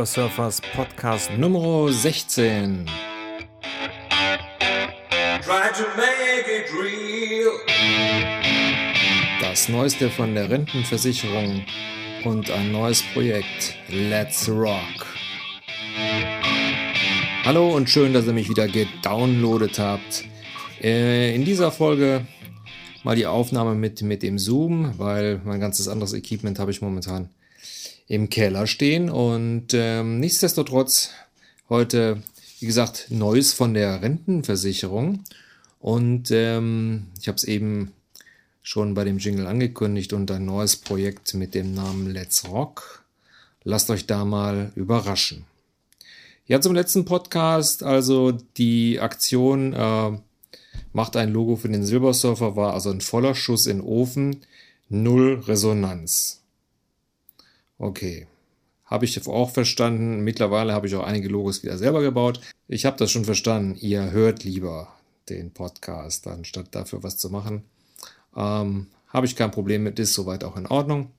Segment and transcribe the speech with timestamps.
[0.00, 2.86] Silbersurfers Podcast Nummer 16.
[9.42, 11.66] Das Neueste von der Rentenversicherung
[12.24, 13.76] und ein neues Projekt.
[13.88, 14.78] Let's Rock.
[17.44, 20.24] Hallo und schön, dass ihr mich wieder gedownloadet habt.
[20.82, 22.26] Äh, in dieser Folge
[23.04, 27.28] mal die Aufnahme mit, mit dem Zoom, weil mein ganzes anderes Equipment habe ich momentan
[28.10, 29.08] im Keller stehen.
[29.08, 31.10] Und ähm, nichtsdestotrotz
[31.68, 32.20] heute,
[32.58, 35.22] wie gesagt, Neues von der Rentenversicherung.
[35.78, 37.92] Und ähm, ich habe es eben
[38.62, 43.04] schon bei dem Jingle angekündigt und ein neues Projekt mit dem Namen Let's Rock.
[43.62, 45.46] Lasst euch da mal überraschen.
[46.48, 50.18] Ja, zum letzten Podcast, also die Aktion äh,
[50.92, 54.40] macht ein Logo für den Silbersurfer war also ein voller Schuss in Ofen,
[54.88, 56.39] null Resonanz.
[57.80, 58.26] Okay.
[58.84, 60.20] Habe ich auch verstanden.
[60.20, 62.40] Mittlerweile habe ich auch einige Logos wieder selber gebaut.
[62.68, 63.74] Ich habe das schon verstanden.
[63.80, 64.94] Ihr hört lieber
[65.30, 67.64] den Podcast, anstatt dafür was zu machen.
[68.36, 71.10] Ähm, habe ich kein Problem mit, ist soweit auch in Ordnung.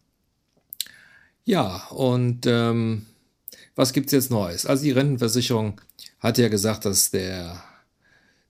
[1.45, 3.07] Ja, und ähm,
[3.75, 4.67] was es jetzt Neues?
[4.67, 5.81] Also die Rentenversicherung
[6.19, 7.63] hat ja gesagt, dass der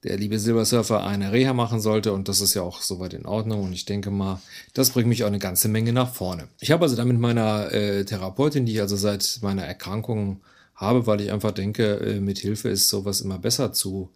[0.03, 3.63] der liebe Silbersurfer eine Reha machen sollte und das ist ja auch soweit in Ordnung
[3.63, 4.41] und ich denke mal,
[4.73, 6.47] das bringt mich auch eine ganze Menge nach vorne.
[6.59, 10.41] Ich habe also dann mit meiner äh, Therapeutin, die ich also seit meiner Erkrankung
[10.75, 14.09] habe, weil ich einfach denke, äh, mit Hilfe ist sowas immer besser zu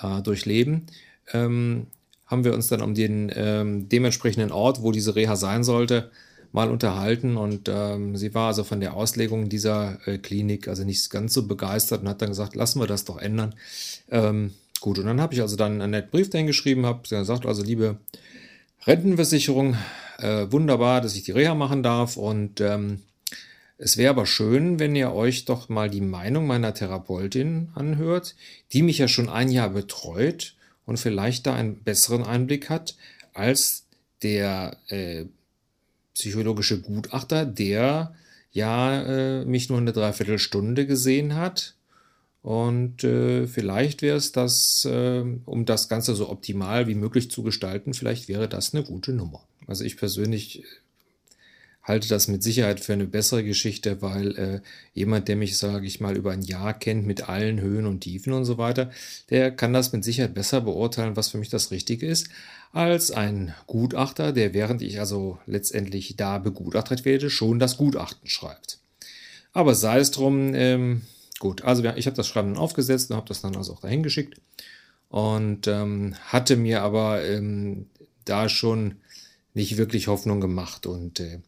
[0.00, 0.86] äh, durchleben,
[1.32, 1.86] ähm,
[2.26, 6.10] haben wir uns dann um den ähm, dementsprechenden Ort, wo diese Reha sein sollte,
[6.52, 11.08] mal unterhalten und ähm, sie war also von der Auslegung dieser äh, Klinik also nicht
[11.08, 13.54] ganz so begeistert und hat dann gesagt, lassen wir das doch ändern.
[14.10, 17.46] Ähm, Gut, und dann habe ich also dann einen netten Brief dahin geschrieben, habe gesagt,
[17.46, 17.98] also liebe
[18.84, 19.76] Rentenversicherung,
[20.18, 22.16] äh, wunderbar, dass ich die Reha machen darf.
[22.16, 23.02] Und ähm,
[23.78, 28.34] es wäre aber schön, wenn ihr euch doch mal die Meinung meiner Therapeutin anhört,
[28.72, 32.96] die mich ja schon ein Jahr betreut und vielleicht da einen besseren Einblick hat
[33.34, 33.86] als
[34.24, 35.26] der äh,
[36.12, 38.16] psychologische Gutachter, der
[38.50, 41.76] ja äh, mich nur eine Dreiviertelstunde gesehen hat
[42.42, 47.42] und äh, vielleicht wäre es das, äh, um das Ganze so optimal wie möglich zu
[47.44, 49.46] gestalten, vielleicht wäre das eine gute Nummer.
[49.68, 50.64] Also ich persönlich äh,
[51.84, 54.60] halte das mit Sicherheit für eine bessere Geschichte, weil äh,
[54.92, 58.32] jemand, der mich, sage ich mal, über ein Jahr kennt mit allen Höhen und Tiefen
[58.32, 58.90] und so weiter,
[59.30, 62.28] der kann das mit Sicherheit besser beurteilen, was für mich das Richtige ist,
[62.72, 68.78] als ein Gutachter, der während ich also letztendlich da begutachtet werde, schon das Gutachten schreibt.
[69.52, 71.02] Aber sei es drum, ähm,
[71.42, 74.04] Gut, also ich habe das Schreiben dann aufgesetzt und habe das dann also auch dahin
[74.04, 74.40] geschickt
[75.08, 77.86] und ähm, hatte mir aber ähm,
[78.24, 79.00] da schon
[79.52, 81.40] nicht wirklich Hoffnung gemacht und äh,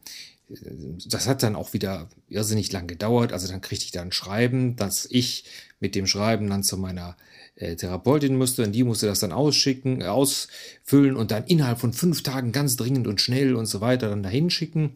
[1.07, 3.33] das hat dann auch wieder irrsinnig lang gedauert.
[3.33, 5.45] Also dann kriegte ich da ein Schreiben, dass ich
[5.79, 7.17] mit dem Schreiben dann zu meiner
[7.55, 12.25] äh, Therapeutin musste und die musste das dann ausschicken, ausfüllen und dann innerhalb von fünf
[12.25, 14.95] Tagen ganz dringend und schnell und so weiter dann dahin schicken.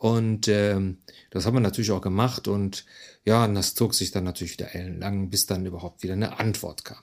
[0.00, 0.96] Und ähm,
[1.28, 2.86] das haben wir natürlich auch gemacht und
[3.26, 6.86] ja, und das zog sich dann natürlich wieder ellenlang, bis dann überhaupt wieder eine Antwort
[6.86, 7.02] kam.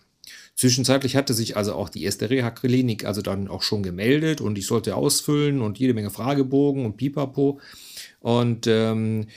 [0.56, 4.66] Zwischenzeitlich hatte sich also auch die erste Reha-Klinik also dann auch schon gemeldet und ich
[4.66, 7.60] sollte ausfüllen und jede Menge Fragebogen und Pipapo.
[8.20, 9.28] Und ähm,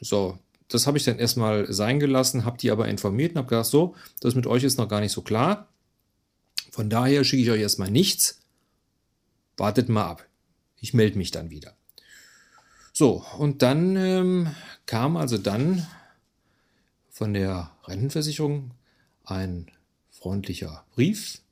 [0.00, 3.66] so, das habe ich dann erstmal sein gelassen, habe die aber informiert und habe gesagt,
[3.66, 5.68] so, das mit euch ist noch gar nicht so klar.
[6.70, 8.40] Von daher schicke ich euch erstmal nichts.
[9.58, 10.26] Wartet mal ab.
[10.80, 11.75] Ich melde mich dann wieder.
[12.98, 14.46] So, und dann ähm,
[14.86, 15.86] kam also dann
[17.10, 18.70] von der Rentenversicherung
[19.22, 19.66] ein
[20.08, 21.42] freundlicher Brief,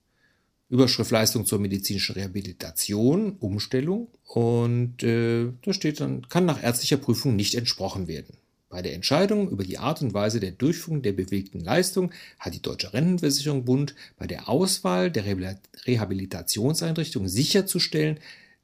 [0.71, 7.37] Überschrift Leistung zur medizinischen Rehabilitation, Umstellung und äh, da steht dann, kann nach ärztlicher Prüfung
[7.37, 8.39] nicht entsprochen werden.
[8.71, 12.63] Bei der Entscheidung über die Art und Weise der Durchführung der bewegten Leistung hat die
[12.63, 18.19] Deutsche Rentenversicherung Bund bei der Auswahl der Rehabilitationseinrichtung sicherzustellen,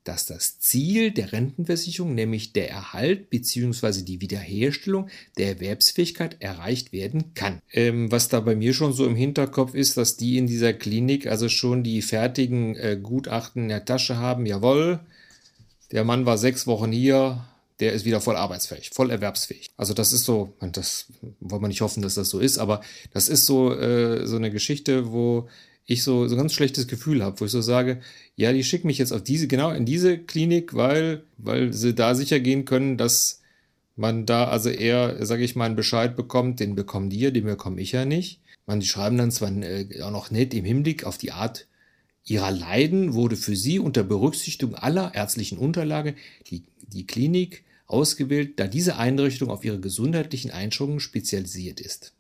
[0.05, 4.02] dass das Ziel der Rentenversicherung, nämlich der Erhalt bzw.
[4.02, 7.61] die Wiederherstellung der Erwerbsfähigkeit erreicht werden kann.
[7.73, 11.26] Ähm, was da bei mir schon so im Hinterkopf ist, dass die in dieser Klinik
[11.26, 14.47] also schon die fertigen äh, Gutachten in der Tasche haben.
[14.47, 15.00] Jawohl,
[15.93, 17.44] der Mann war sechs Wochen hier,
[17.81, 19.70] der ist wieder voll arbeitsfähig, voll erwerbsfähig.
[19.76, 21.06] Also das ist so, das
[21.41, 22.82] wollen wir nicht hoffen, dass das so ist, aber
[23.12, 25.49] das ist so, äh, so eine Geschichte, wo
[25.90, 28.00] ich so, so ganz schlechtes Gefühl habe, wo ich so sage,
[28.37, 32.14] ja, die schicken mich jetzt auf diese, genau in diese Klinik, weil, weil sie da
[32.14, 33.40] sicher gehen können, dass
[33.96, 37.44] man da also eher, sage ich mal, einen Bescheid bekommt, den bekommen die ja, den
[37.44, 38.40] bekomme ich ja nicht.
[38.66, 41.66] Man, die schreiben dann zwar äh, auch noch nett im Hinblick auf die Art
[42.25, 46.14] ihrer Leiden wurde für sie unter Berücksichtigung aller ärztlichen Unterlage
[46.46, 52.12] die, die Klinik ausgewählt, da diese Einrichtung auf ihre gesundheitlichen Einschränkungen spezialisiert ist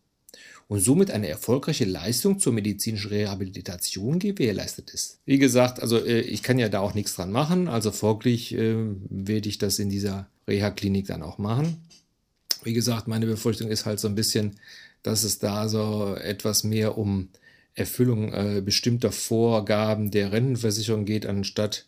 [0.70, 5.18] und somit eine erfolgreiche Leistung zur medizinischen Rehabilitation gewährleistet ist.
[5.26, 8.76] Wie gesagt, also äh, ich kann ja da auch nichts dran machen, also folglich äh,
[9.08, 11.78] werde ich das in dieser Reha-Klinik dann auch machen.
[12.62, 14.60] Wie gesagt, meine Befürchtung ist halt so ein bisschen,
[15.02, 17.30] dass es da so etwas mehr um
[17.74, 21.86] Erfüllung äh, bestimmter Vorgaben der Rentenversicherung geht, anstatt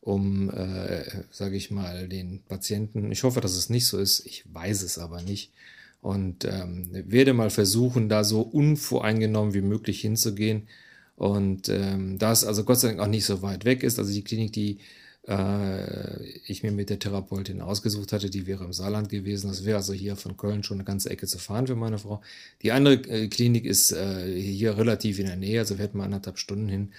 [0.00, 3.12] um, äh, sage ich mal, den Patienten.
[3.12, 4.26] Ich hoffe, dass es nicht so ist.
[4.26, 5.52] Ich weiß es aber nicht.
[6.00, 10.68] Und ähm, werde mal versuchen, da so unvoreingenommen wie möglich hinzugehen.
[11.16, 14.12] Und ähm, da es also Gott sei Dank auch nicht so weit weg ist, also
[14.12, 14.78] die Klinik, die
[15.26, 19.48] äh, ich mir mit der Therapeutin ausgesucht hatte, die wäre im Saarland gewesen.
[19.48, 22.22] Das wäre also hier von Köln schon eine ganze Ecke zu fahren für meine Frau.
[22.62, 26.38] Die andere äh, Klinik ist äh, hier relativ in der Nähe, also hätten mal anderthalb
[26.38, 26.92] Stunden hin.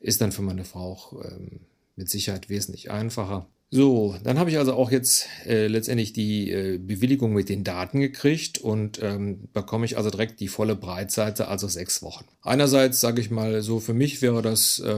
[0.00, 1.60] Ist dann für meine Frau auch ähm,
[1.96, 3.46] mit Sicherheit wesentlich einfacher.
[3.76, 8.00] So, dann habe ich also auch jetzt äh, letztendlich die äh, Bewilligung mit den Daten
[8.00, 12.24] gekriegt und ähm, bekomme ich also direkt die volle Breitseite, also sechs Wochen.
[12.40, 14.96] Einerseits sage ich mal so, für mich wäre das äh,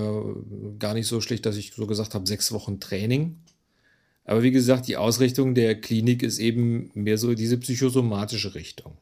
[0.79, 3.41] gar nicht so schlecht, dass ich so gesagt habe, sechs Wochen Training.
[4.25, 8.97] Aber wie gesagt, die Ausrichtung der Klinik ist eben mehr so diese psychosomatische Richtung.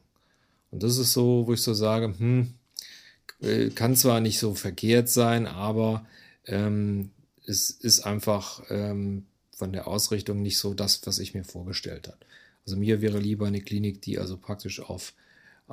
[0.71, 2.55] Und das ist so, wo ich so sage, hm,
[3.41, 6.03] äh, kann zwar nicht so verkehrt sein, aber
[6.47, 7.11] ähm,
[7.45, 9.27] es ist einfach ähm,
[9.57, 12.19] von der Ausrichtung nicht so das, was ich mir vorgestellt habe.
[12.63, 15.13] Also mir wäre lieber eine Klinik, die also praktisch auf,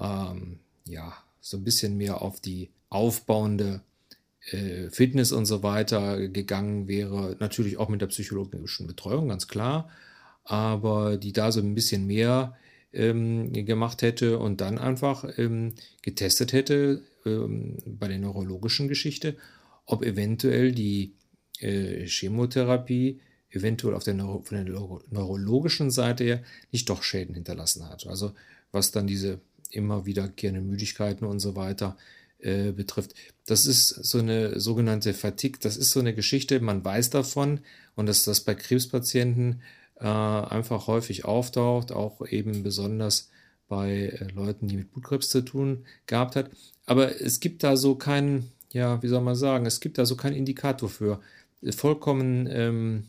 [0.00, 3.82] ähm, ja, so ein bisschen mehr auf die aufbauende
[4.50, 7.36] äh, Fitness und so weiter gegangen wäre.
[7.40, 9.90] Natürlich auch mit der psychologischen Betreuung, ganz klar.
[10.44, 12.56] Aber die da so ein bisschen mehr
[12.94, 19.36] ähm, gemacht hätte und dann einfach ähm, getestet hätte ähm, bei der neurologischen Geschichte,
[19.84, 21.12] ob eventuell die
[21.60, 23.20] äh, Chemotherapie
[23.54, 26.42] eventuell auf der Neuro von der Neuro neurologischen Seite her
[26.72, 28.06] nicht doch Schäden hinterlassen hat.
[28.06, 28.32] Also
[28.72, 29.40] was dann diese
[29.70, 31.96] immer wiederkehrende Müdigkeiten und so weiter
[32.38, 33.14] äh, betrifft.
[33.46, 37.60] Das ist so eine sogenannte Fatigue, das ist so eine Geschichte, man weiß davon
[37.96, 39.62] und dass das bei Krebspatienten
[39.96, 43.30] äh, einfach häufig auftaucht, auch eben besonders
[43.68, 46.50] bei äh, Leuten, die mit Blutkrebs zu tun gehabt hat.
[46.86, 50.16] Aber es gibt da so keinen, ja, wie soll man sagen, es gibt da so
[50.16, 51.20] keinen Indikator für.
[51.70, 53.04] Vollkommen ähm,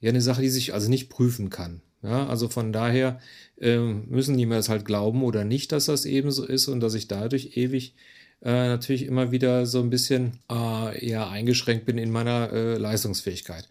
[0.00, 1.82] ja eine Sache, die sich also nicht prüfen kann.
[2.02, 3.20] Ja, also von daher
[3.60, 6.78] äh, müssen die mir das halt glauben oder nicht, dass das eben so ist und
[6.78, 7.94] dass ich dadurch ewig
[8.40, 13.68] äh, natürlich immer wieder so ein bisschen äh, eher eingeschränkt bin in meiner äh, Leistungsfähigkeit.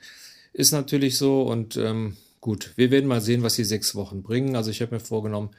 [0.52, 4.58] Ist natürlich so und ähm, gut, wir werden mal sehen, was die sechs Wochen bringen.
[4.58, 5.52] Also ich habe mir vorgenommen,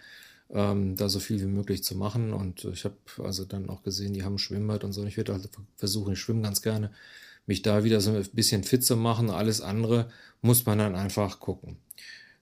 [0.50, 4.12] ähm, da so viel wie möglich zu machen und ich habe also dann auch gesehen,
[4.12, 5.04] die haben Schwimmbad und so.
[5.04, 6.90] Ich werde halt versuchen, ich schwimme ganz gerne
[7.46, 9.30] mich da wieder so ein bisschen fit zu machen.
[9.30, 10.10] Alles andere
[10.42, 11.76] muss man dann einfach gucken.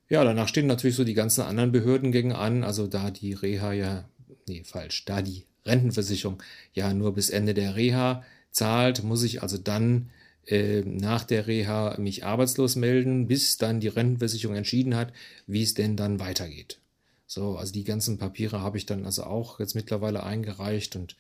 [0.08, 2.62] Ja, danach stehen natürlich so die ganzen anderen Behördengänge an.
[2.62, 4.08] Also da die Reha ja,
[4.46, 8.22] nee, falsch, da die Rentenversicherung ja nur bis Ende der Reha
[8.52, 10.10] zahlt, muss ich also dann
[10.46, 15.12] äh, nach der Reha mich arbeitslos melden, bis dann die Rentenversicherung entschieden hat,
[15.46, 16.78] wie es denn dann weitergeht.
[17.26, 21.16] So, also die ganzen Papiere habe ich dann also auch jetzt mittlerweile eingereicht und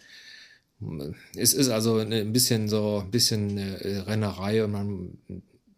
[1.34, 5.18] es ist also ein bisschen so ein bisschen eine Rennerei und man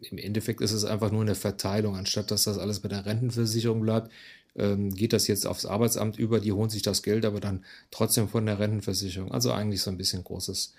[0.00, 3.80] im Endeffekt ist es einfach nur eine Verteilung, anstatt dass das alles bei der Rentenversicherung
[3.80, 4.12] bleibt,
[4.56, 8.28] ähm, geht das jetzt aufs Arbeitsamt über, die holen sich das Geld aber dann trotzdem
[8.28, 9.32] von der Rentenversicherung.
[9.32, 10.74] Also eigentlich so ein bisschen großes,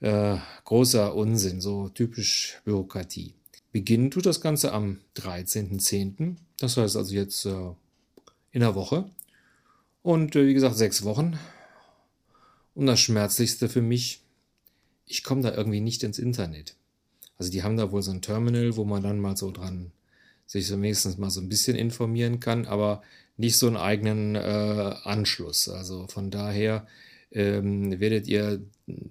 [0.00, 3.34] äh, großer Unsinn, so typisch Bürokratie.
[3.72, 6.36] Beginnen tut das Ganze am 13.10.
[6.58, 7.70] Das heißt also jetzt äh,
[8.52, 9.10] in der Woche.
[10.02, 11.38] Und äh, wie gesagt, sechs Wochen.
[12.74, 14.20] Und das Schmerzlichste für mich,
[15.06, 16.76] ich komme da irgendwie nicht ins Internet.
[17.38, 19.92] Also die haben da wohl so ein Terminal, wo man dann mal so dran
[20.46, 23.02] sich so wenigstens mal so ein bisschen informieren kann, aber
[23.36, 25.68] nicht so einen eigenen äh, Anschluss.
[25.68, 26.86] Also von daher
[27.32, 28.62] ähm, werdet ihr,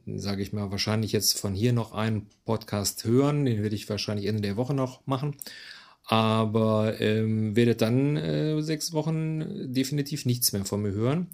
[0.06, 3.46] sage ich mal, wahrscheinlich jetzt von hier noch einen Podcast hören.
[3.46, 5.36] Den werde ich wahrscheinlich Ende der Woche noch machen.
[6.06, 11.28] Aber ähm, werdet dann äh, sechs Wochen definitiv nichts mehr von mir hören.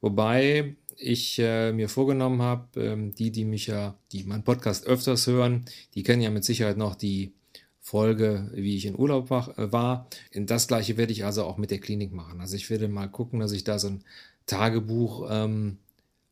[0.00, 5.26] Wobei ich äh, mir vorgenommen habe, ähm, die, die mich ja, die meinen Podcast öfters
[5.26, 7.32] hören, die kennen ja mit Sicherheit noch die
[7.80, 10.08] Folge, wie ich in Urlaub äh, war.
[10.34, 12.40] Das gleiche werde ich also auch mit der Klinik machen.
[12.40, 14.04] Also ich werde mal gucken, dass ich da so ein
[14.46, 15.78] Tagebuch ähm,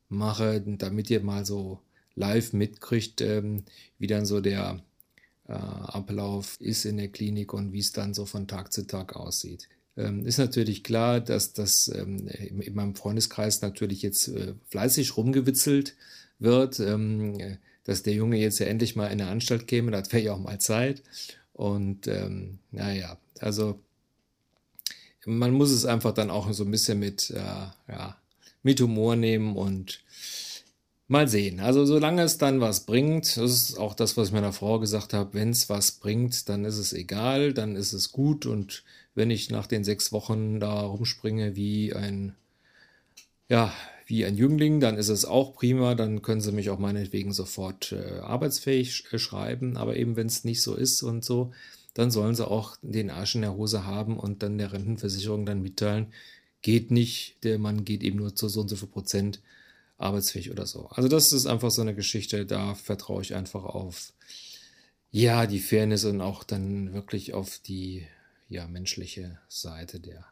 [0.08, 1.78] mache, damit ihr mal so
[2.14, 3.64] live mitkriegt, ähm,
[3.98, 4.82] wie dann so der
[5.48, 9.16] äh, Ablauf ist in der Klinik und wie es dann so von Tag zu Tag
[9.16, 9.68] aussieht.
[9.96, 15.96] Ähm, ist natürlich klar, dass das ähm, in meinem Freundeskreis natürlich jetzt äh, fleißig rumgewitzelt
[16.38, 20.22] wird, ähm, dass der Junge jetzt ja endlich mal in eine Anstalt käme, das wäre
[20.22, 21.02] ja auch mal Zeit.
[21.52, 23.78] Und ähm, naja, also
[25.26, 27.38] man muss es einfach dann auch so ein bisschen mit, äh,
[27.88, 28.16] ja,
[28.62, 30.02] mit Humor nehmen und
[31.08, 31.60] mal sehen.
[31.60, 35.12] Also solange es dann was bringt, das ist auch das, was ich meiner Frau gesagt
[35.12, 38.82] habe, wenn es was bringt, dann ist es egal, dann ist es gut und
[39.14, 42.34] wenn ich nach den sechs Wochen da rumspringe wie ein,
[43.48, 43.72] ja,
[44.06, 47.92] wie ein Jüngling, dann ist es auch prima, dann können sie mich auch meinetwegen sofort
[47.92, 51.52] äh, arbeitsfähig sch äh, schreiben, aber eben wenn es nicht so ist und so,
[51.94, 55.62] dann sollen sie auch den Arsch in der Hose haben und dann der Rentenversicherung dann
[55.62, 56.06] mitteilen,
[56.62, 59.40] geht nicht, der Mann geht eben nur zu so und so viel Prozent
[59.98, 60.86] arbeitsfähig oder so.
[60.90, 64.12] Also das ist einfach so eine Geschichte, da vertraue ich einfach auf,
[65.10, 68.06] ja, die Fairness und auch dann wirklich auf die,
[68.52, 70.26] ja, menschliche Seite der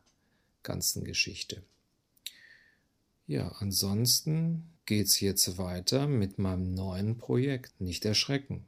[0.62, 1.62] ganzen Geschichte.
[3.27, 7.81] Ja, ansonsten geht's jetzt weiter mit meinem neuen Projekt.
[7.81, 8.67] Nicht erschrecken.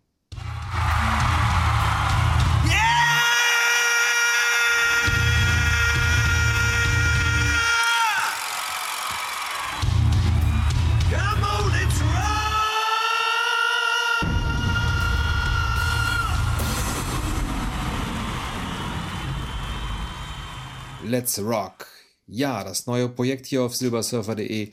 [21.13, 21.89] Let's Rock.
[22.27, 24.71] Ja, das neue Projekt hier auf silbersurfer.de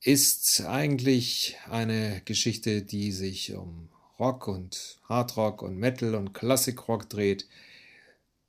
[0.00, 7.08] ist eigentlich eine Geschichte, die sich um Rock und Hardrock und Metal und Classic Rock
[7.08, 7.46] dreht.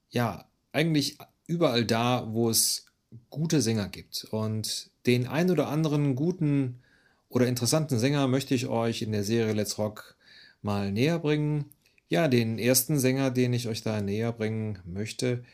[0.10, 2.88] Ja, eigentlich überall da, wo es
[3.30, 4.26] gute Sänger gibt.
[4.32, 6.82] Und den ein oder anderen guten
[7.30, 10.16] oder interessanten Sänger möchte ich euch in der Serie Let's Rock
[10.64, 11.66] mal näher bringen.
[12.08, 15.46] Ja, den ersten Sänger, den ich euch da näher bringen möchte,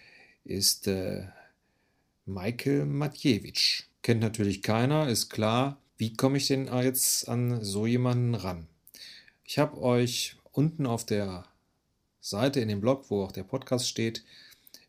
[0.46, 1.25] ist äh,
[2.25, 3.83] Michael Matjewitsch.
[4.03, 5.81] Kennt natürlich keiner, ist klar.
[5.97, 8.67] Wie komme ich denn jetzt an so jemanden ran?
[9.43, 11.45] Ich habe euch unten auf der
[12.19, 14.23] Seite in dem Blog, wo auch der Podcast steht,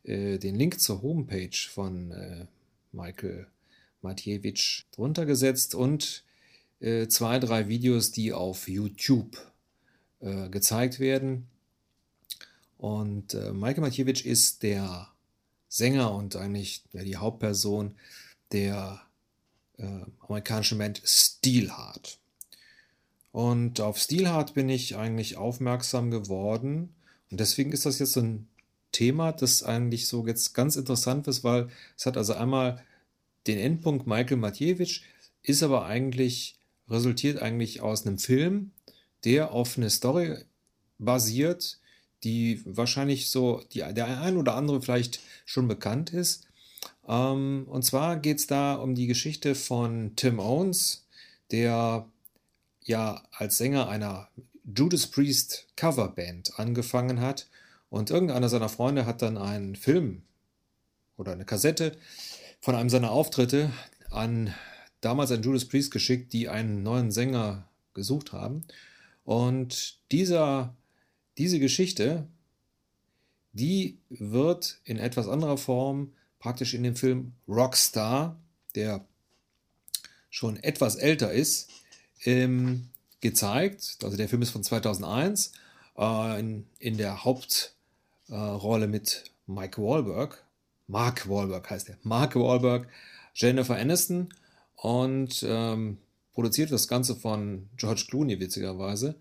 [0.04, 2.46] äh, den Link zur Homepage von äh,
[2.92, 3.46] Michael
[4.02, 6.24] Matjewitsch drunter gesetzt und
[6.80, 9.38] äh, zwei, drei Videos, die auf YouTube
[10.52, 11.48] gezeigt werden.
[12.78, 15.12] Und Michael Matjewitsch ist der
[15.73, 17.95] Sänger und eigentlich ja, die Hauptperson
[18.52, 19.00] der
[19.79, 19.87] äh,
[20.21, 22.19] amerikanischen Band Steelheart.
[23.33, 26.95] Und auf Steelheart bin ich eigentlich aufmerksam geworden.
[27.31, 28.49] Und deswegen ist das jetzt so ein
[28.93, 32.85] Thema, das eigentlich so jetzt ganz interessant ist, weil es hat also einmal
[33.47, 35.00] den Endpunkt Michael Matjewitsch,
[35.43, 38.73] ist aber eigentlich, resultiert eigentlich aus einem Film,
[39.25, 40.37] der auf eine Story
[40.99, 41.81] basiert,
[42.25, 46.47] die wahrscheinlich so die, der ein oder andere vielleicht schon bekannt ist.
[47.09, 51.07] Ähm, und zwar geht es da um die Geschichte von Tim Owens,
[51.50, 52.07] der
[52.85, 54.29] ja als Sänger einer
[54.64, 57.49] Judas Priest Coverband angefangen hat.
[57.91, 60.23] Und irgendeiner seiner Freunde hat dann einen Film
[61.17, 61.97] oder eine Kassette
[62.61, 63.71] von einem seiner Auftritte
[64.11, 64.55] an
[65.00, 68.64] damals an Judas Priest geschickt, die einen neuen Sänger gesucht haben.
[69.25, 70.75] Und dieser
[71.38, 72.26] diese Geschichte,
[73.52, 78.36] die wird in etwas anderer Form praktisch in dem Film Rockstar,
[78.74, 79.04] der
[80.30, 81.70] schon etwas älter ist,
[82.24, 82.88] ähm,
[83.20, 83.98] gezeigt.
[84.02, 85.52] Also der Film ist von 2001
[85.96, 90.44] äh, in, in, der Hauptrolle äh, mit Mike Wahlberg.
[90.88, 91.98] Mark Wahlberg heißt er.
[92.02, 92.88] Mark Wahlberg,
[93.34, 94.34] Jennifer Aniston
[94.76, 95.98] und ähm,
[96.34, 99.14] produziert das Ganze von George Clooney witzigerweise.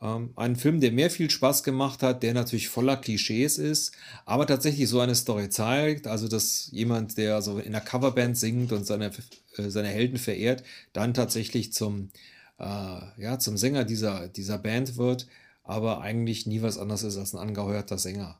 [0.00, 3.92] Ähm, ein Film, der mir viel Spaß gemacht hat, der natürlich voller Klischees ist,
[4.26, 6.06] aber tatsächlich so eine Story zeigt.
[6.06, 9.10] Also, dass jemand, der so in einer Coverband singt und seine,
[9.56, 10.62] äh, seine Helden verehrt,
[10.92, 12.10] dann tatsächlich zum,
[12.58, 15.26] äh, ja, zum Sänger dieser, dieser Band wird,
[15.64, 18.38] aber eigentlich nie was anderes ist als ein angeheuerter Sänger.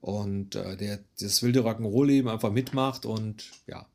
[0.00, 3.86] Und äh, der das wilde Rock'n'Roll-Leben einfach mitmacht und ja,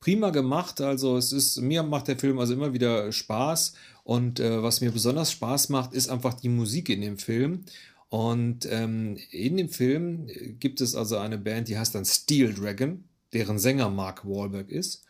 [0.00, 0.80] prima gemacht.
[0.80, 3.74] Also es ist, mir macht der Film also immer wieder Spaß.
[4.04, 7.64] Und äh, was mir besonders Spaß macht, ist einfach die Musik in dem Film.
[8.08, 10.28] Und ähm, in dem Film
[10.60, 15.04] gibt es also eine Band, die heißt dann Steel Dragon, deren Sänger Mark Wahlberg ist.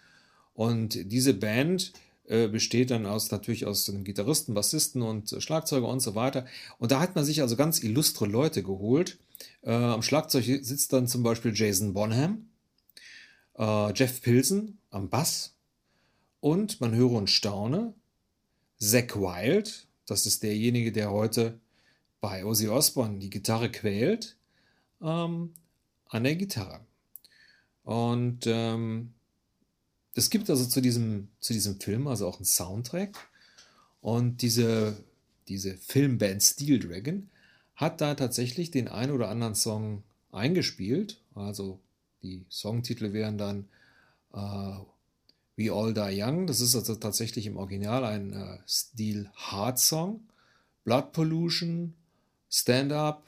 [0.55, 1.93] Und diese Band
[2.29, 6.47] äh, besteht dann aus natürlich aus einem Gitarristen, Bassisten und äh, Schlagzeuger und so weiter.
[6.79, 9.19] Und da hat man sich also ganz illustre Leute geholt.
[9.63, 12.49] Äh, am Schlagzeug sitzt dann zum Beispiel Jason Bonham,
[13.59, 15.55] äh, Jeff Pilsen am Bass
[16.41, 17.95] und man höre und staune,
[18.79, 21.59] Zack Wild, das ist derjenige, der heute
[22.21, 24.37] bei Ozzy Osbourne die Gitarre quält,
[25.01, 25.55] ähm,
[26.09, 26.81] an der Gitarre.
[27.85, 29.13] Und ähm,
[30.15, 33.29] es gibt also zu diesem, zu diesem Film also auch einen Soundtrack.
[34.01, 34.97] Und diese,
[35.49, 37.29] diese Filmband Steel Dragon
[37.75, 41.21] hat da tatsächlich den ein oder anderen Song eingespielt.
[41.35, 41.81] Also
[42.27, 43.69] die Songtitel wären dann
[44.35, 44.79] äh,
[45.57, 46.47] We All Die Young.
[46.47, 50.21] Das ist also tatsächlich im Original ein äh, Steel Hard Song.
[50.87, 51.95] Blood Pollution,
[52.49, 53.25] Stand Up,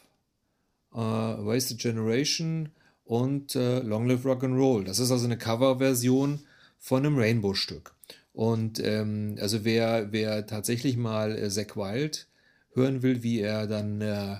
[0.94, 2.70] äh, Wasted Generation
[3.04, 4.84] und äh, Long Live Rock and Roll.
[4.84, 6.38] Das ist also eine Coverversion
[6.78, 7.94] von einem Rainbow-Stück.
[8.32, 12.28] Und ähm, also wer, wer tatsächlich mal äh, Zack Wild
[12.74, 14.36] hören will, wie er dann äh,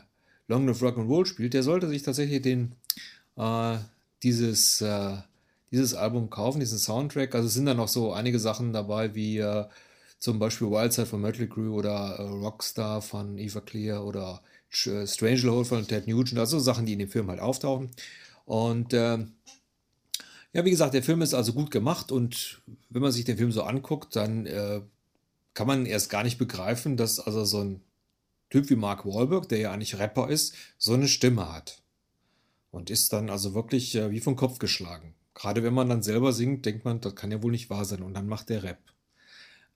[0.47, 2.77] Long Live Rock and Roll spielt, der sollte sich tatsächlich den
[3.37, 3.79] äh,
[4.23, 5.17] dieses äh,
[5.71, 7.35] dieses Album kaufen, diesen Soundtrack.
[7.35, 9.67] Also es sind da noch so einige Sachen dabei, wie äh,
[10.19, 14.43] zum Beispiel Wildside von Metal Crew oder äh, Rockstar von Eva Clear oder
[14.87, 16.39] äh, Strangelove von Ted Nugent.
[16.39, 17.91] Also Sachen, die in dem Film halt auftauchen.
[18.45, 19.33] Und ähm,
[20.53, 23.53] ja, wie gesagt, der Film ist also gut gemacht und wenn man sich den Film
[23.53, 24.81] so anguckt, dann äh,
[25.53, 27.81] kann man erst gar nicht begreifen, dass also so ein
[28.49, 31.83] Typ wie Mark Wahlberg, der ja eigentlich Rapper ist, so eine Stimme hat.
[32.71, 35.15] Und ist dann also wirklich äh, wie vom Kopf geschlagen.
[35.35, 38.03] Gerade wenn man dann selber singt, denkt man, das kann ja wohl nicht wahr sein.
[38.03, 38.79] Und dann macht der Rap.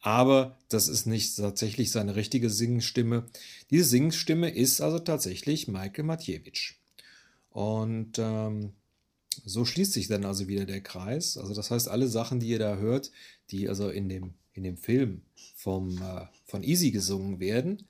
[0.00, 3.26] Aber das ist nicht tatsächlich seine richtige Singstimme.
[3.70, 6.75] Diese Singstimme ist also tatsächlich Michael Matjewitsch.
[7.50, 8.72] Und ähm,
[9.44, 11.37] so schließt sich dann also wieder der Kreis.
[11.37, 13.12] Also das heißt, alle Sachen, die ihr da hört,
[13.50, 15.22] die also in dem, in dem Film
[15.54, 17.87] vom, äh, von Easy gesungen werden,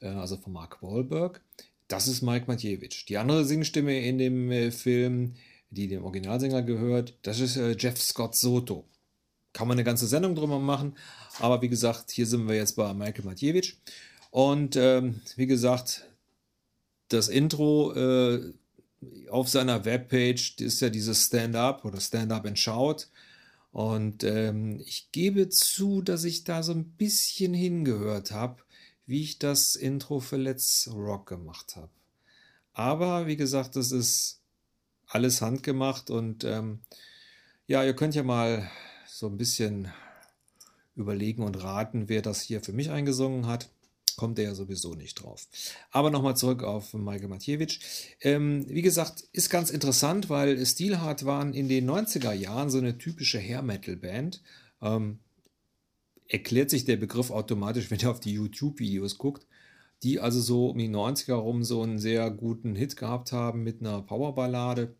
[0.00, 1.42] äh, also von Mark Wahlberg,
[1.88, 3.06] das ist Mike Matjewitsch.
[3.08, 5.34] Die andere Singstimme in dem äh, Film,
[5.70, 8.84] die dem Originalsänger gehört, das ist äh, Jeff Scott Soto.
[9.54, 10.96] Kann man eine ganze Sendung drüber machen,
[11.40, 13.76] aber wie gesagt, hier sind wir jetzt bei Michael Matjewitsch.
[14.30, 16.06] Und ähm, wie gesagt,
[17.08, 18.52] das Intro äh,
[19.30, 23.06] auf seiner Webpage ist ja dieses Stand-up oder Stand-up and Shout.
[23.72, 28.62] Und ähm, ich gebe zu, dass ich da so ein bisschen hingehört habe,
[29.08, 31.90] wie ich das Intro für Let's Rock gemacht habe.
[32.72, 34.40] Aber wie gesagt, das ist
[35.08, 36.80] alles handgemacht und ähm,
[37.66, 38.70] ja, ihr könnt ja mal
[39.08, 39.88] so ein bisschen
[40.94, 43.70] überlegen und raten, wer das hier für mich eingesungen hat
[44.18, 45.46] kommt er ja sowieso nicht drauf.
[45.90, 47.80] Aber nochmal zurück auf Michael Matjewitsch.
[48.20, 52.98] Ähm, wie gesagt, ist ganz interessant, weil Steelheart waren in den 90er Jahren so eine
[52.98, 54.42] typische Hair-Metal-Band.
[54.82, 55.20] Ähm,
[56.28, 59.46] erklärt sich der Begriff automatisch, wenn ihr auf die YouTube-Videos guckt,
[60.02, 63.80] die also so um die 90er rum so einen sehr guten Hit gehabt haben mit
[63.80, 64.94] einer Powerballade,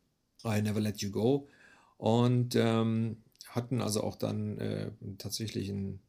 [0.44, 1.48] I Never Let You Go.
[1.98, 6.00] Und ähm, hatten also auch dann äh, tatsächlich ein,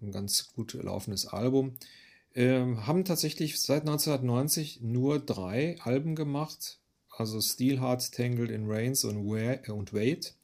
[0.00, 1.74] ein ganz gut laufendes Album.
[2.34, 6.78] Ähm, haben tatsächlich seit 1990 nur drei Alben gemacht,
[7.10, 10.34] also Steelheart, Tangled in Rains und, und Wait,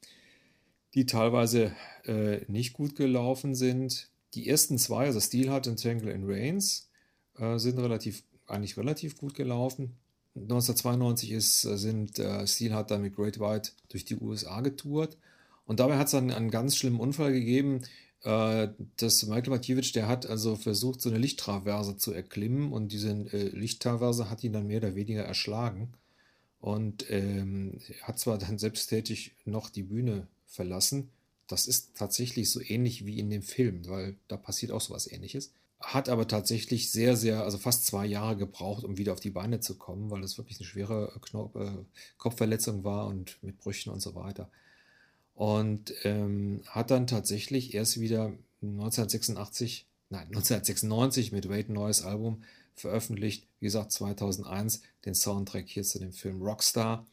[0.97, 1.73] die teilweise
[2.07, 4.09] äh, nicht gut gelaufen sind.
[4.35, 6.89] Die ersten zwei, also Steelheart und Tangled in Rains,
[7.39, 9.95] äh, sind relativ, eigentlich relativ gut gelaufen.
[10.35, 15.19] 1992 ist, äh, sind äh, Steelheart dann mit Great White durch die USA getourt.
[15.67, 17.83] Und dabei hat es dann einen ganz schlimmen Unfall gegeben,
[18.23, 23.11] äh, das Michael Matjewitsch, der hat also versucht, so eine Lichttraverse zu erklimmen und diese
[23.11, 25.93] äh, Lichttraverse hat ihn dann mehr oder weniger erschlagen
[26.59, 31.11] und ähm, hat zwar dann selbsttätig noch die Bühne verlassen.
[31.47, 35.11] Das ist tatsächlich so ähnlich wie in dem Film, weil da passiert auch so was
[35.11, 35.53] ähnliches.
[35.81, 39.61] Hat aber tatsächlich sehr, sehr, also fast zwei Jahre gebraucht, um wieder auf die Beine
[39.61, 41.85] zu kommen, weil das wirklich eine schwere Knopf, äh,
[42.17, 44.51] Kopfverletzung war und mit Brüchen und so weiter
[45.37, 48.33] und ähm, hat dann tatsächlich erst wieder
[48.63, 52.43] 1986, nein, 1996 mit Wade ein neues Album
[52.75, 57.07] veröffentlicht, wie gesagt 2001 den Soundtrack hier zu dem Film Rockstar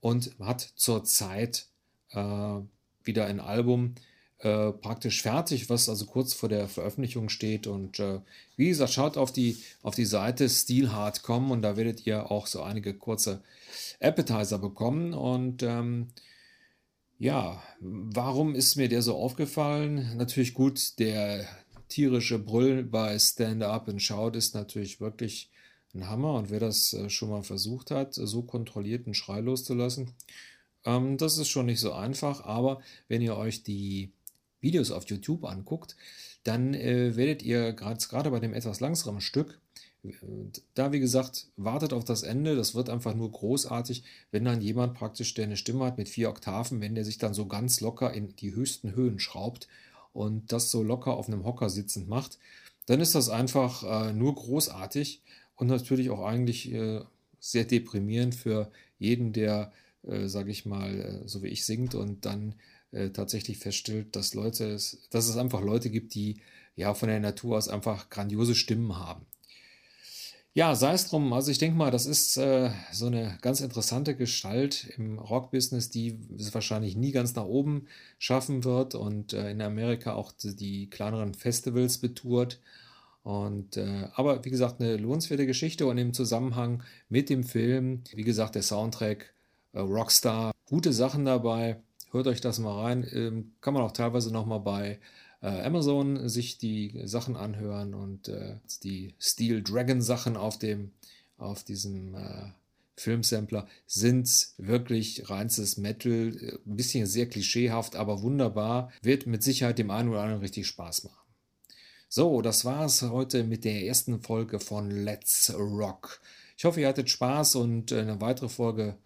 [0.00, 1.68] und hat zurzeit
[2.10, 2.60] äh,
[3.04, 3.94] wieder ein Album
[4.42, 7.66] äh, praktisch fertig, was also kurz vor der Veröffentlichung steht.
[7.66, 8.20] Und äh,
[8.56, 12.62] wie gesagt, schaut auf die, auf die Seite steelhard.com und da werdet ihr auch so
[12.62, 13.42] einige kurze
[14.00, 15.12] Appetizer bekommen.
[15.12, 16.08] Und ähm,
[17.18, 20.16] ja, warum ist mir der so aufgefallen?
[20.16, 21.46] Natürlich gut, der
[21.88, 25.50] tierische Brüll bei Stand Up and Shout ist natürlich wirklich
[25.92, 26.34] ein Hammer.
[26.34, 30.14] Und wer das äh, schon mal versucht hat, so kontrolliert einen Schrei loszulassen,
[30.84, 34.12] ähm, das ist schon nicht so einfach, aber wenn ihr euch die
[34.60, 35.96] Videos auf YouTube anguckt,
[36.44, 39.60] dann äh, werdet ihr gerade bei dem etwas langsamen Stück
[40.74, 42.56] da, wie gesagt, wartet auf das Ende.
[42.56, 46.30] Das wird einfach nur großartig, wenn dann jemand praktisch, der eine Stimme hat mit vier
[46.30, 49.68] Oktaven, wenn der sich dann so ganz locker in die höchsten Höhen schraubt
[50.12, 52.38] und das so locker auf einem Hocker sitzend macht,
[52.86, 55.20] dann ist das einfach äh, nur großartig
[55.56, 57.02] und natürlich auch eigentlich äh,
[57.38, 59.70] sehr deprimierend für jeden, der,
[60.06, 62.54] äh, sage ich mal, äh, so wie ich singt und dann
[62.92, 66.40] äh, tatsächlich feststellt, dass Leute, dass es einfach Leute gibt, die
[66.76, 69.26] ja von der Natur aus einfach grandiose Stimmen haben.
[70.52, 71.32] Ja, sei es drum.
[71.32, 76.18] Also ich denke mal, das ist äh, so eine ganz interessante Gestalt im Rock-Business, die
[76.36, 77.86] es wahrscheinlich nie ganz nach oben
[78.18, 82.60] schaffen wird und äh, in Amerika auch die, die kleineren Festivals betourt.
[83.22, 88.24] Und äh, aber wie gesagt, eine lohnenswerte Geschichte und im Zusammenhang mit dem Film, wie
[88.24, 89.32] gesagt, der Soundtrack,
[89.74, 91.80] Rockstar, gute Sachen dabei.
[92.10, 93.06] Hört euch das mal rein.
[93.12, 94.98] Ähm, kann man auch teilweise nochmal bei
[95.42, 100.92] äh, Amazon sich die Sachen anhören und äh, die Steel Dragon Sachen auf dem
[101.38, 102.50] auf diesem äh,
[102.96, 104.28] Filmsampler sind
[104.58, 110.20] wirklich reinstes Metal, ein bisschen sehr klischeehaft, aber wunderbar, wird mit Sicherheit dem einen oder
[110.20, 111.16] anderen richtig Spaß machen.
[112.08, 116.20] So, das war's heute mit der ersten Folge von Let's Rock.
[116.58, 118.98] Ich hoffe, ihr hattet Spaß und äh, eine weitere Folge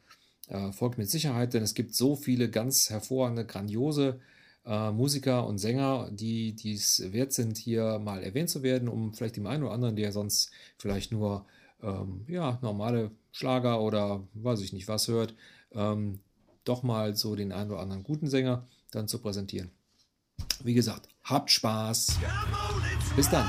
[0.48, 4.20] äh, folgt mit Sicherheit, denn es gibt so viele ganz hervorragende, grandiose
[4.66, 9.36] äh, Musiker und Sänger, die dies wert sind, hier mal erwähnt zu werden, um vielleicht
[9.36, 11.46] dem einen oder anderen, der sonst vielleicht nur
[11.82, 15.34] ähm, ja, normale Schlager oder weiß ich nicht was hört,
[15.72, 16.20] ähm,
[16.64, 19.70] doch mal so den einen oder anderen guten Sänger dann zu präsentieren.
[20.62, 22.18] Wie gesagt, habt Spaß.
[23.16, 23.48] Bis dann.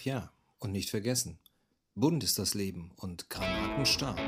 [0.00, 1.38] Ach ja, und nicht vergessen,
[1.94, 4.18] bunt ist das Leben und granatenstark.